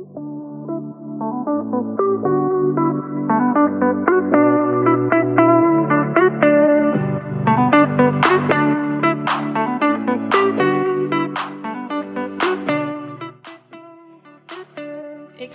[0.00, 0.06] Ik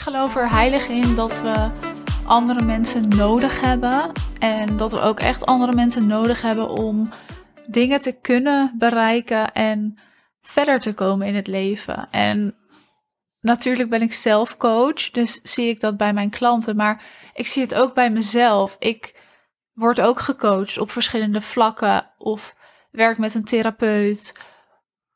[0.01, 1.69] geloof er heilig in dat we
[2.25, 4.11] andere mensen nodig hebben.
[4.39, 7.09] En dat we ook echt andere mensen nodig hebben om
[7.67, 9.97] dingen te kunnen bereiken en
[10.41, 12.07] verder te komen in het leven.
[12.11, 12.55] En
[13.45, 16.75] natuurlijk ben ik zelf coach, dus zie ik dat bij mijn klanten.
[16.75, 17.03] Maar
[17.33, 18.75] ik zie het ook bij mezelf.
[18.79, 19.23] Ik
[19.73, 22.55] word ook gecoacht op verschillende vlakken of
[22.91, 24.39] werk met een therapeut.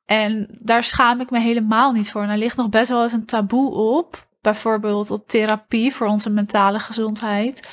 [0.05, 2.21] En daar schaam ik me helemaal niet voor.
[2.21, 6.79] Er ligt nog best wel eens een taboe op bijvoorbeeld op therapie voor onze mentale
[6.79, 7.69] gezondheid.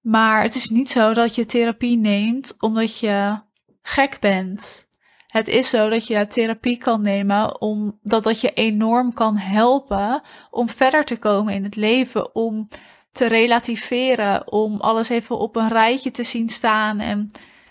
[0.00, 3.38] Maar het is niet zo dat je therapie neemt omdat je
[3.82, 4.88] gek bent.
[5.34, 10.68] Het is zo dat je therapie kan nemen omdat dat je enorm kan helpen om
[10.68, 12.68] verder te komen in het leven, om
[13.12, 17.30] te relativeren, om alles even op een rijtje te zien staan en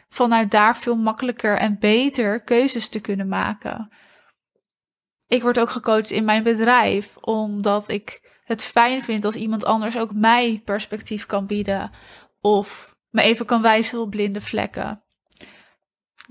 [0.10, 3.90] vanuit daar veel makkelijker en beter keuzes te kunnen maken.
[5.28, 9.98] Ik word ook gecoacht in mijn bedrijf omdat ik het fijn vind als iemand anders
[9.98, 11.92] ook mij perspectief kan bieden.
[12.42, 15.03] Of me even kan wijzen op blinde vlekken.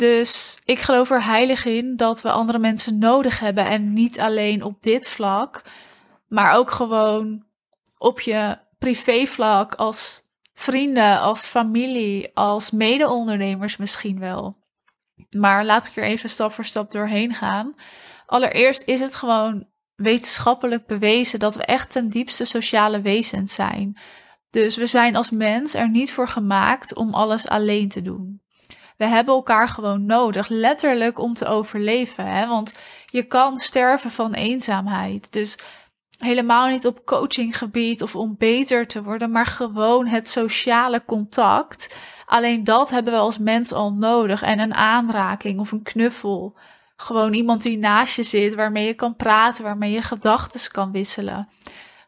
[0.02, 3.66] Dus ik geloof er heilig in dat we andere mensen nodig hebben.
[3.66, 5.62] En niet alleen op dit vlak,
[6.28, 7.44] maar ook gewoon
[7.98, 10.22] op je privévlak als
[10.54, 14.56] vrienden, als familie, als mede-ondernemers misschien wel.
[15.30, 17.74] Maar laat ik er even stap voor stap doorheen gaan.
[18.26, 23.98] Allereerst is het gewoon wetenschappelijk bewezen dat we echt ten diepste sociale wezens zijn.
[24.50, 28.41] Dus we zijn als mens er niet voor gemaakt om alles alleen te doen.
[28.96, 32.26] We hebben elkaar gewoon nodig, letterlijk om te overleven.
[32.26, 32.46] Hè?
[32.46, 32.74] Want
[33.06, 35.32] je kan sterven van eenzaamheid.
[35.32, 35.58] Dus
[36.18, 41.98] helemaal niet op coachinggebied of om beter te worden, maar gewoon het sociale contact.
[42.26, 44.42] Alleen dat hebben we als mens al nodig.
[44.42, 46.56] En een aanraking of een knuffel
[47.02, 51.48] gewoon iemand die naast je zit, waarmee je kan praten, waarmee je gedachten kan wisselen.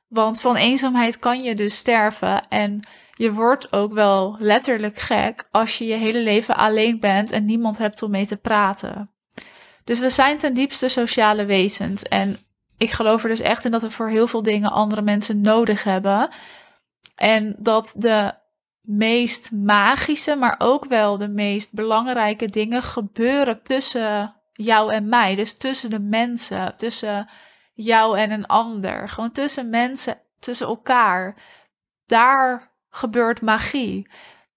[0.08, 2.80] Want van eenzaamheid kan je dus sterven en
[3.16, 7.78] je wordt ook wel letterlijk gek als je je hele leven alleen bent en niemand
[7.78, 9.10] hebt om mee te praten.
[9.84, 12.38] Dus we zijn ten diepste sociale wezens en
[12.76, 15.84] ik geloof er dus echt in dat we voor heel veel dingen andere mensen nodig
[15.84, 16.28] hebben.
[17.14, 18.34] En dat de
[18.80, 25.34] meest magische, maar ook wel de meest belangrijke dingen gebeuren tussen jou en mij.
[25.34, 27.28] Dus tussen de mensen, tussen
[27.74, 29.08] jou en een ander.
[29.08, 31.36] Gewoon tussen mensen, tussen elkaar.
[32.06, 34.08] Daar gebeurt magie.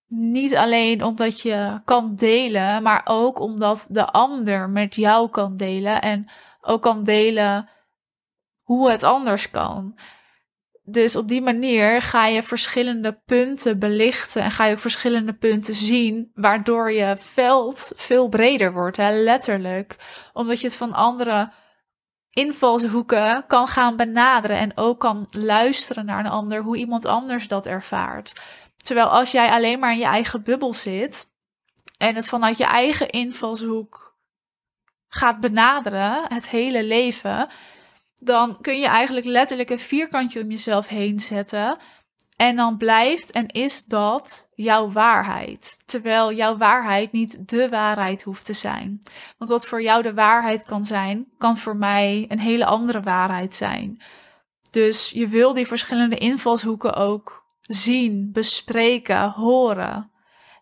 [0.08, 6.02] Niet alleen omdat je kan delen, maar ook omdat de ander met jou kan delen
[6.02, 6.30] en
[6.62, 7.70] ook kan delen
[8.62, 10.00] hoe het anders kan.
[10.84, 16.32] Dus op die manier ga je verschillende punten belichten en ga je verschillende punten zien,
[16.34, 19.96] waardoor je veld veel breder wordt, letterlijk.
[20.34, 21.52] Omdat je het van andere
[22.38, 27.66] invalshoeken kan gaan benaderen en ook kan luisteren naar een ander, hoe iemand anders dat
[27.66, 28.40] ervaart.
[28.78, 31.28] Terwijl als jij alleen maar in je eigen bubbel zit
[31.98, 34.16] en het vanuit je eigen invalshoek
[35.08, 37.48] gaat benaderen, het hele leven,
[38.16, 41.78] dan kun je eigenlijk letterlijk een vierkantje om jezelf heen zetten.
[42.38, 45.78] En dan blijft en is dat jouw waarheid.
[45.86, 49.02] Terwijl jouw waarheid niet de waarheid hoeft te zijn.
[49.38, 53.56] Want wat voor jou de waarheid kan zijn, kan voor mij een hele andere waarheid
[53.56, 54.02] zijn.
[54.72, 60.12] Dus je wil die verschillende invalshoeken ook zien, bespreken, horen.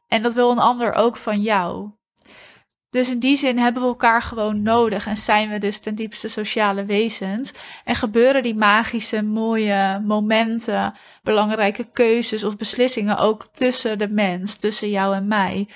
[0.07, 1.91] En dat wil een ander ook van jou.
[2.95, 6.27] Dus in die zin hebben we elkaar gewoon nodig en zijn we dus ten diepste
[6.27, 7.53] sociale wezens.
[7.83, 14.89] En gebeuren die magische, mooie momenten, belangrijke keuzes of beslissingen ook tussen de mens, tussen
[14.89, 15.69] jou en mij.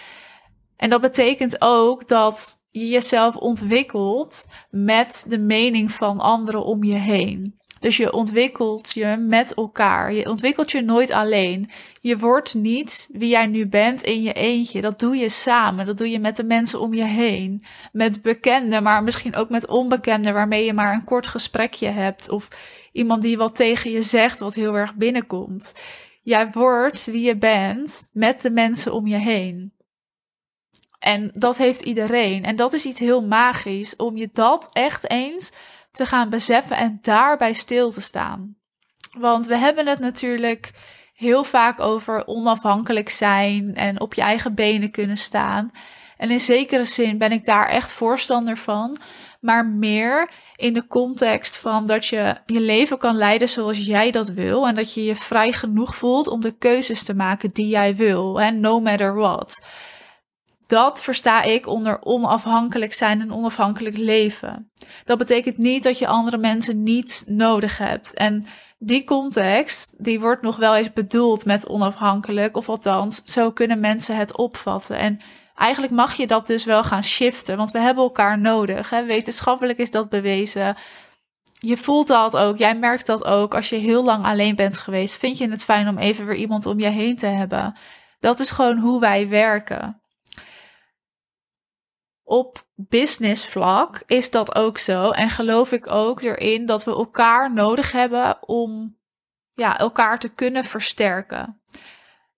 [0.77, 6.97] En dat betekent ook dat je jezelf ontwikkelt met de mening van anderen om je
[6.97, 7.58] heen.
[7.79, 10.13] Dus je ontwikkelt je met elkaar.
[10.13, 11.69] Je ontwikkelt je nooit alleen.
[12.01, 14.81] Je wordt niet wie jij nu bent in je eentje.
[14.81, 15.85] Dat doe je samen.
[15.85, 17.63] Dat doe je met de mensen om je heen.
[17.91, 22.29] Met bekenden, maar misschien ook met onbekenden waarmee je maar een kort gesprekje hebt.
[22.29, 22.47] Of
[22.91, 25.83] iemand die wat tegen je zegt wat heel erg binnenkomt.
[26.21, 29.73] Jij wordt wie je bent met de mensen om je heen.
[30.99, 32.43] En dat heeft iedereen.
[32.43, 35.51] En dat is iets heel magisch om je dat echt eens
[35.91, 38.55] te gaan beseffen en daarbij stil te staan.
[39.17, 40.71] Want we hebben het natuurlijk
[41.13, 45.71] heel vaak over onafhankelijk zijn en op je eigen benen kunnen staan.
[46.17, 48.97] En in zekere zin ben ik daar echt voorstander van.
[49.39, 54.29] maar meer in de context van dat je je leven kan leiden zoals jij dat
[54.29, 57.95] wil en dat je je vrij genoeg voelt om de keuzes te maken die jij
[57.95, 59.65] wil, hè, no matter what.
[60.69, 64.71] Dat versta ik onder onafhankelijk zijn en onafhankelijk leven.
[65.03, 68.13] Dat betekent niet dat je andere mensen niet nodig hebt.
[68.13, 68.45] En
[68.77, 74.15] die context, die wordt nog wel eens bedoeld met onafhankelijk, of althans, zo kunnen mensen
[74.15, 74.97] het opvatten.
[74.97, 75.19] En
[75.55, 78.89] eigenlijk mag je dat dus wel gaan shiften, want we hebben elkaar nodig.
[78.89, 79.03] Hè?
[79.03, 80.75] Wetenschappelijk is dat bewezen.
[81.59, 83.55] Je voelt dat ook, jij merkt dat ook.
[83.55, 86.65] Als je heel lang alleen bent geweest, vind je het fijn om even weer iemand
[86.65, 87.77] om je heen te hebben.
[88.19, 89.98] Dat is gewoon hoe wij werken.
[92.29, 95.09] Op business vlak is dat ook zo.
[95.09, 98.97] En geloof ik ook erin dat we elkaar nodig hebben om
[99.53, 101.59] ja, elkaar te kunnen versterken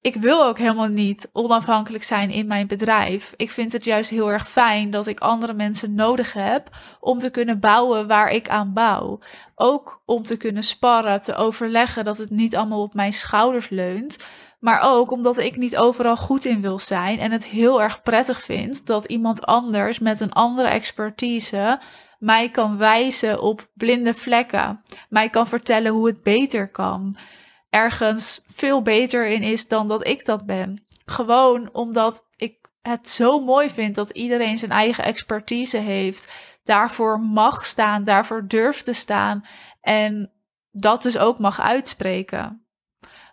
[0.02, 3.34] ik wil ook helemaal niet onafhankelijk zijn in mijn bedrijf.
[3.36, 7.30] Ik vind het juist heel erg fijn dat ik andere mensen nodig heb om te
[7.30, 9.20] kunnen bouwen waar ik aan bouw.
[9.56, 14.18] Ook om te kunnen sparren, te overleggen dat het niet allemaal op mijn schouders leunt.
[14.62, 18.42] Maar ook omdat ik niet overal goed in wil zijn en het heel erg prettig
[18.42, 21.80] vind dat iemand anders met een andere expertise
[22.20, 27.16] mij kan wijzen op blinde vlekken, mij kan vertellen hoe het beter kan
[27.72, 30.86] ergens veel beter in is dan dat ik dat ben.
[31.06, 36.32] Gewoon omdat ik het zo mooi vind dat iedereen zijn eigen expertise heeft,
[36.64, 39.46] daarvoor mag staan, daarvoor durft te staan
[39.82, 40.32] en
[40.72, 42.61] dat dus ook mag uitspreken.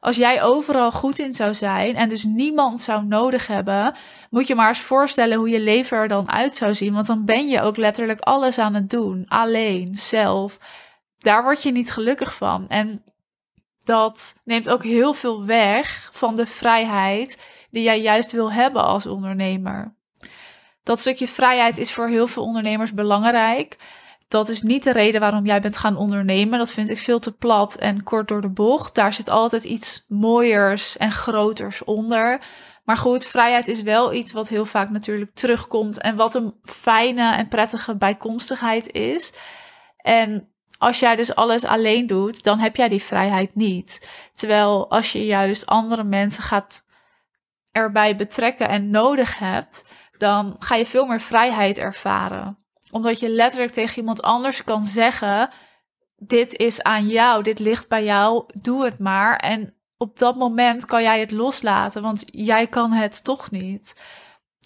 [0.01, 3.95] Als jij overal goed in zou zijn en dus niemand zou nodig hebben,
[4.31, 6.95] moet je maar eens voorstellen hoe je leven er dan uit zou zien.
[6.95, 10.59] Want dan ben je ook letterlijk alles aan het doen, alleen, zelf.
[11.19, 12.69] Daar word je niet gelukkig van.
[12.69, 13.03] En
[13.85, 17.39] dat neemt ook heel veel weg van de vrijheid
[17.71, 19.95] die jij juist wil hebben als ondernemer.
[20.83, 23.77] Dat stukje vrijheid is voor heel veel ondernemers belangrijk.
[24.29, 26.59] Dat is niet de reden waarom jij bent gaan ondernemen.
[26.59, 28.95] Dat vind ik veel te plat en kort door de bocht.
[28.95, 32.41] Daar zit altijd iets mooiers en groters onder.
[32.85, 37.35] Maar goed, vrijheid is wel iets wat heel vaak natuurlijk terugkomt en wat een fijne
[37.35, 39.35] en prettige bijkomstigheid is.
[39.97, 44.09] En als jij dus alles alleen doet, dan heb jij die vrijheid niet.
[44.35, 46.85] Terwijl als je juist andere mensen gaat
[47.73, 52.59] erbij betrekken en nodig hebt, dan ga je veel meer vrijheid ervaren.
[52.91, 55.51] Omdat je letterlijk tegen iemand anders kan zeggen:
[56.17, 59.37] Dit is aan jou, dit ligt bij jou, doe het maar.
[59.37, 64.01] En op dat moment kan jij het loslaten, want jij kan het toch niet.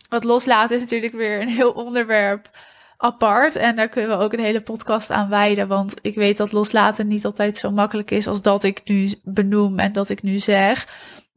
[0.09, 2.51] Wat loslaten is natuurlijk weer een heel onderwerp
[2.97, 3.57] apart.
[3.57, 5.69] En daar kunnen we ook een hele podcast aan wijden.
[5.69, 9.79] Want ik weet dat loslaten niet altijd zo makkelijk is als dat ik nu benoem
[9.79, 10.87] en dat ik nu zeg.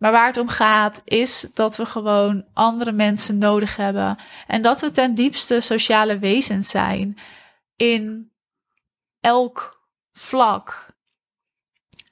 [0.06, 4.18] Maar waar het om gaat, is dat we gewoon andere mensen nodig hebben.
[4.48, 7.18] En dat we ten diepste sociale wezens zijn.
[7.76, 8.32] In
[9.20, 10.86] elk vlak.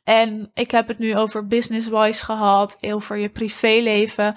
[0.04, 4.36] En ik heb het nu over business-wise gehad, over je privéleven.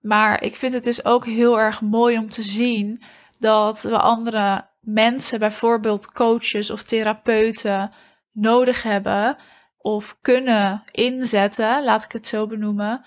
[0.00, 3.02] Maar ik vind het dus ook heel erg mooi om te zien
[3.38, 7.92] dat we andere mensen, bijvoorbeeld coaches of therapeuten,
[8.32, 9.36] nodig hebben
[9.78, 13.04] of kunnen inzetten, laat ik het zo benoemen,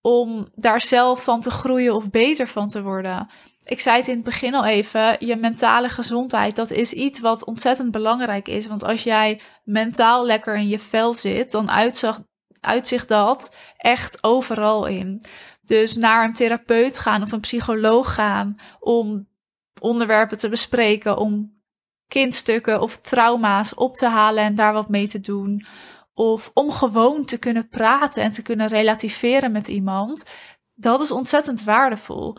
[0.00, 3.30] om daar zelf van te groeien of beter van te worden.
[3.64, 7.44] Ik zei het in het begin al even, je mentale gezondheid, dat is iets wat
[7.44, 8.66] ontzettend belangrijk is.
[8.66, 11.70] Want als jij mentaal lekker in je vel zit, dan
[12.60, 15.24] uitzicht dat echt overal in.
[15.62, 19.28] Dus naar een therapeut gaan of een psycholoog gaan om
[19.80, 21.60] onderwerpen te bespreken, om
[22.06, 25.66] kindstukken of trauma's op te halen en daar wat mee te doen.
[26.14, 30.30] Of om gewoon te kunnen praten en te kunnen relativeren met iemand.
[30.74, 32.36] Dat is ontzettend waardevol.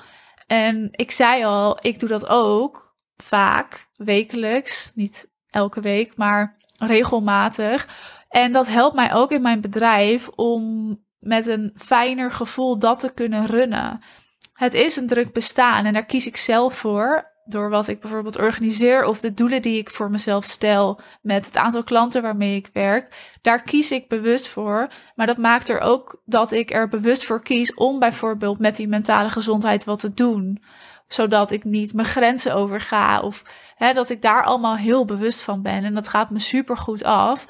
[0.47, 7.87] En ik zei al, ik doe dat ook vaak, wekelijks, niet elke week, maar regelmatig.
[8.29, 13.13] En dat helpt mij ook in mijn bedrijf om met een fijner gevoel dat te
[13.13, 14.01] kunnen runnen.
[14.53, 18.37] Het is een druk bestaan en daar kies ik zelf voor door wat ik bijvoorbeeld
[18.37, 22.69] organiseer of de doelen die ik voor mezelf stel met het aantal klanten waarmee ik
[22.73, 24.87] werk, daar kies ik bewust voor.
[25.15, 28.87] Maar dat maakt er ook dat ik er bewust voor kies om bijvoorbeeld met die
[28.87, 30.63] mentale gezondheid wat te doen.
[31.07, 33.43] Zodat ik niet mijn grenzen overga of
[33.75, 35.83] hè, dat ik daar allemaal heel bewust van ben.
[35.83, 37.47] En dat gaat me super goed af.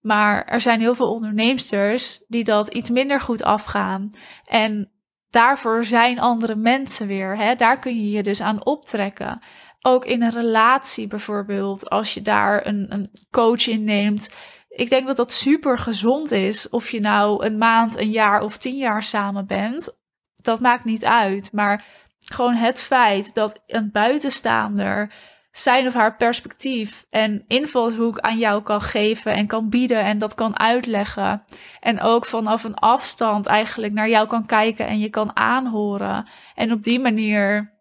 [0.00, 4.10] Maar er zijn heel veel onderneemsters die dat iets minder goed afgaan.
[4.44, 4.91] En
[5.32, 7.36] daarvoor zijn andere mensen weer.
[7.36, 7.54] Hè?
[7.54, 9.40] Daar kun je je dus aan optrekken.
[9.80, 14.34] Ook in een relatie bijvoorbeeld, als je daar een, een coach in neemt.
[14.68, 16.68] Ik denk dat dat super gezond is.
[16.68, 20.00] Of je nou een maand, een jaar of tien jaar samen bent.
[20.34, 21.52] Dat maakt niet uit.
[21.52, 21.84] Maar
[22.18, 25.12] gewoon het feit dat een buitenstaander
[25.52, 30.34] zijn of haar perspectief en invalshoek aan jou kan geven en kan bieden en dat
[30.34, 31.44] kan uitleggen.
[31.80, 36.28] En ook vanaf een afstand eigenlijk naar jou kan kijken en je kan aanhoren.
[36.54, 37.72] En op die manier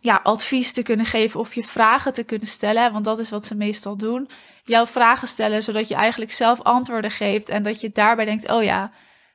[0.00, 2.92] ja, advies te kunnen geven of je vragen te kunnen stellen.
[2.92, 4.28] Want dat is wat ze meestal doen.
[4.64, 7.48] Jouw vragen stellen, zodat je eigenlijk zelf antwoorden geeft.
[7.48, 8.90] En dat je daarbij denkt: oh ja,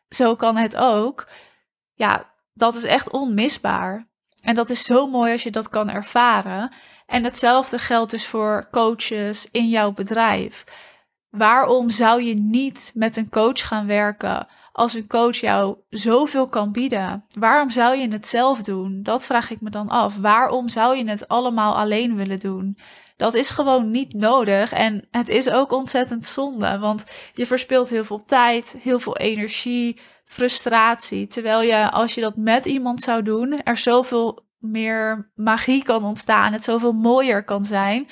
[0.09, 1.27] zo kan het ook.
[1.93, 4.09] Ja, dat is echt onmisbaar.
[4.41, 6.73] En dat is zo mooi als je dat kan ervaren.
[7.11, 10.63] En hetzelfde geldt dus voor coaches in jouw bedrijf.
[11.29, 16.71] Waarom zou je niet met een coach gaan werken als een coach jou zoveel kan
[16.71, 17.25] bieden?
[17.39, 19.03] Waarom zou je het zelf doen?
[19.03, 20.17] Dat vraag ik me dan af.
[20.17, 22.77] Waarom zou je het allemaal alleen willen doen?
[23.17, 28.05] Dat is gewoon niet nodig en het is ook ontzettend zonde, want je verspilt heel
[28.05, 31.27] veel tijd, heel veel energie, frustratie.
[31.27, 36.53] Terwijl je, als je dat met iemand zou doen, er zoveel meer magie kan ontstaan,
[36.53, 38.07] het zoveel mooier kan zijn.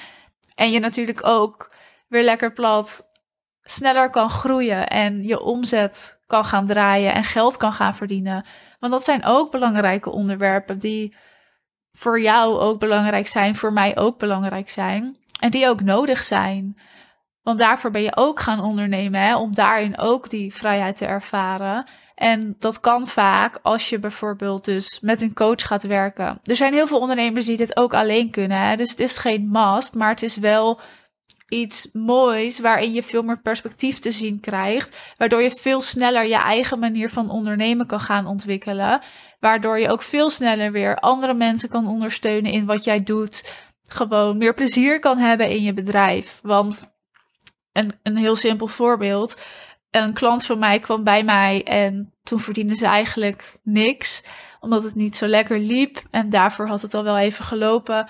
[0.55, 1.75] En je natuurlijk ook
[2.07, 3.09] weer lekker plat
[3.61, 8.45] sneller kan groeien en je omzet kan gaan draaien en geld kan gaan verdienen.
[8.79, 11.15] Want dat zijn ook belangrijke onderwerpen die
[11.91, 16.79] voor jou ook belangrijk zijn, voor mij ook belangrijk zijn en die ook nodig zijn.
[17.41, 21.87] Want daarvoor ben je ook gaan ondernemen, hè, om daarin ook die vrijheid te ervaren.
[22.19, 26.39] En dat kan vaak als je bijvoorbeeld dus met een coach gaat werken.
[26.43, 28.57] Er zijn heel veel ondernemers die dit ook alleen kunnen.
[28.57, 28.75] Hè?
[28.75, 30.79] Dus het is geen must, maar het is wel
[31.49, 34.97] iets moois waarin je veel meer perspectief te zien krijgt.
[35.17, 39.01] Waardoor je veel sneller je eigen manier van ondernemen kan gaan ontwikkelen.
[39.39, 43.53] Waardoor je ook veel sneller weer andere mensen kan ondersteunen in wat jij doet.
[43.83, 46.39] Gewoon meer plezier kan hebben in je bedrijf.
[46.43, 46.97] Want
[47.73, 49.41] een, een heel simpel voorbeeld.
[49.91, 54.23] Een klant van mij kwam bij mij en toen verdiende ze eigenlijk niks.
[54.59, 56.03] Omdat het niet zo lekker liep.
[56.11, 58.09] En daarvoor had het al wel even gelopen.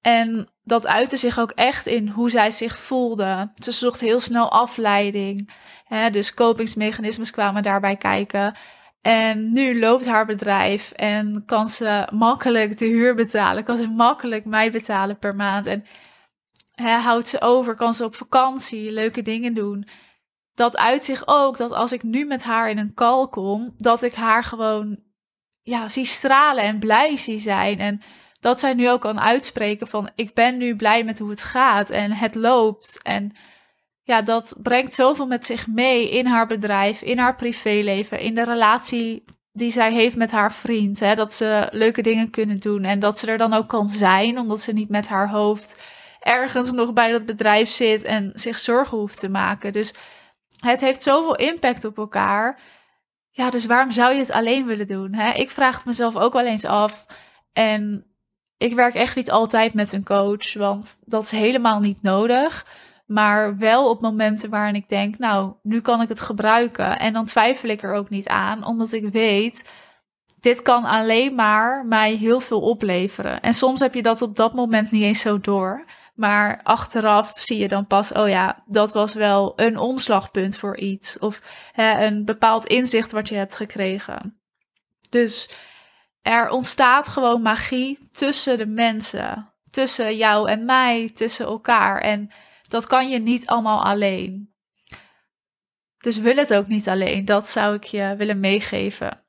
[0.00, 3.52] En dat uitte zich ook echt in hoe zij zich voelde.
[3.54, 5.50] Ze zocht heel snel afleiding.
[5.84, 8.54] Hè, dus kopingsmechanismes kwamen daarbij kijken.
[9.02, 13.64] En nu loopt haar bedrijf en kan ze makkelijk de huur betalen.
[13.64, 15.66] Kan ze makkelijk mij betalen per maand.
[15.66, 15.84] En
[16.72, 19.88] hè, houdt ze over, kan ze op vakantie leuke dingen doen.
[20.54, 24.02] Dat uit zich ook dat als ik nu met haar in een call kom, dat
[24.02, 24.98] ik haar gewoon
[25.62, 27.78] ja, zie stralen en blij zie zijn.
[27.78, 28.00] En
[28.40, 31.90] dat zij nu ook kan uitspreken van ik ben nu blij met hoe het gaat
[31.90, 33.02] en het loopt.
[33.02, 33.32] En
[34.02, 38.44] ja, dat brengt zoveel met zich mee in haar bedrijf, in haar privéleven, in de
[38.44, 41.00] relatie die zij heeft met haar vriend.
[41.00, 41.14] Hè?
[41.14, 44.60] Dat ze leuke dingen kunnen doen en dat ze er dan ook kan zijn, omdat
[44.60, 45.82] ze niet met haar hoofd
[46.20, 49.72] ergens nog bij dat bedrijf zit en zich zorgen hoeft te maken.
[49.72, 49.94] Dus
[50.64, 52.60] het heeft zoveel impact op elkaar.
[53.30, 55.14] Ja, dus waarom zou je het alleen willen doen?
[55.14, 55.32] Hè?
[55.32, 57.06] Ik vraag het mezelf ook wel eens af.
[57.52, 58.06] En
[58.56, 62.66] ik werk echt niet altijd met een coach, want dat is helemaal niet nodig.
[63.06, 66.98] Maar wel op momenten waarin ik denk, nou, nu kan ik het gebruiken.
[66.98, 69.70] En dan twijfel ik er ook niet aan, omdat ik weet,
[70.40, 73.40] dit kan alleen maar mij heel veel opleveren.
[73.40, 75.84] En soms heb je dat op dat moment niet eens zo door.
[76.14, 81.18] Maar achteraf zie je dan pas, oh ja, dat was wel een omslagpunt voor iets.
[81.18, 81.40] Of
[81.72, 84.40] hè, een bepaald inzicht wat je hebt gekregen.
[85.10, 85.50] Dus
[86.22, 89.52] er ontstaat gewoon magie tussen de mensen.
[89.70, 92.00] Tussen jou en mij, tussen elkaar.
[92.00, 92.30] En
[92.68, 94.54] dat kan je niet allemaal alleen.
[95.98, 97.24] Dus wil het ook niet alleen.
[97.24, 99.24] Dat zou ik je willen meegeven.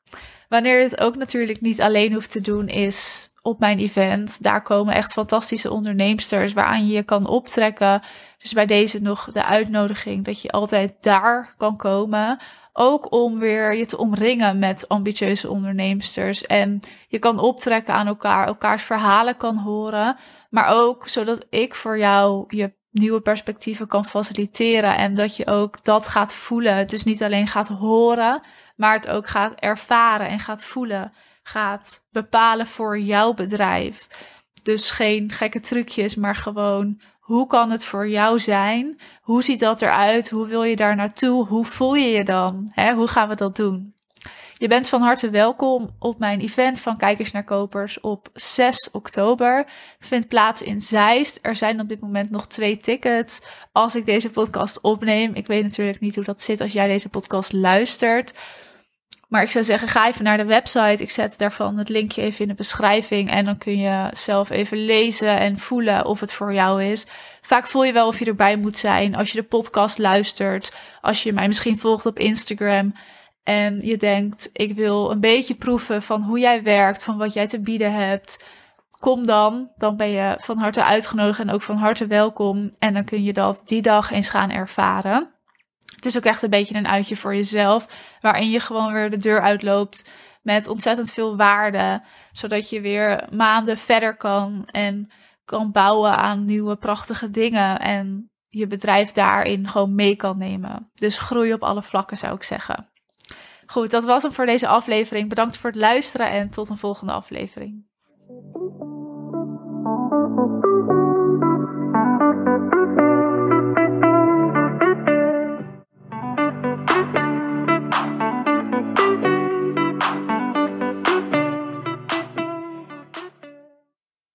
[0.49, 4.43] Wanneer je het ook natuurlijk niet alleen hoeft te doen, is op mijn event.
[4.43, 8.01] Daar komen echt fantastische onderneemsters waaraan je je kan optrekken.
[8.37, 12.39] Dus bij deze nog de uitnodiging dat je altijd daar kan komen.
[12.73, 16.45] Ook om weer je te omringen met ambitieuze onderneemsters.
[16.45, 20.15] En je kan optrekken aan elkaar, elkaars verhalen kan horen.
[20.49, 24.97] Maar ook zodat ik voor jou je nieuwe perspectieven kan faciliteren.
[24.97, 26.87] En dat je ook dat gaat voelen.
[26.87, 28.41] Dus niet alleen gaat horen,
[28.75, 31.13] maar het ook gaat ervaren en gaat voelen.
[31.47, 34.07] Gaat bepalen voor jouw bedrijf.
[34.63, 38.99] Dus geen gekke trucjes, maar gewoon hoe kan het voor jou zijn?
[39.21, 40.29] Hoe ziet dat eruit?
[40.29, 41.47] Hoe wil je daar naartoe?
[41.47, 42.71] Hoe voel je je dan?
[42.95, 43.93] hoe gaan we dat doen?
[44.57, 49.57] Je bent van harte welkom op mijn event van Kijkers naar Kopers op 6 oktober.
[49.97, 51.39] Het vindt plaats in Zeist.
[51.41, 55.33] Er zijn op dit moment nog twee tickets als ik deze podcast opneem.
[55.33, 58.33] Ik weet natuurlijk niet hoe dat zit als jij deze podcast luistert.
[59.35, 61.03] Maar ik zou zeggen, ga even naar de website.
[61.03, 63.29] Ik zet daarvan het linkje even in de beschrijving.
[63.29, 67.05] En dan kun je zelf even lezen en voelen of het voor jou is.
[67.41, 70.73] Vaak voel je wel of je erbij moet zijn als je de podcast luistert.
[71.01, 72.93] Als je mij misschien volgt op Instagram.
[73.43, 77.47] En je denkt, ik wil een beetje proeven van hoe jij werkt, van wat jij
[77.47, 78.43] te bieden hebt.
[78.99, 79.69] kom dan.
[79.77, 82.69] Dan ben je van harte uitgenodigd en ook van harte welkom.
[82.79, 85.34] En dan kun je dat die dag eens gaan ervaren.
[85.95, 87.87] Het is ook echt een beetje een uitje voor jezelf,
[88.19, 90.09] waarin je gewoon weer de deur uitloopt
[90.41, 92.01] met ontzettend veel waarde,
[92.31, 95.11] zodat je weer maanden verder kan en
[95.45, 100.89] kan bouwen aan nieuwe prachtige dingen en je bedrijf daarin gewoon mee kan nemen.
[100.93, 102.89] Dus groei op alle vlakken zou ik zeggen.
[103.65, 105.29] Goed, dat was hem voor deze aflevering.
[105.29, 107.85] Bedankt voor het luisteren en tot een volgende aflevering.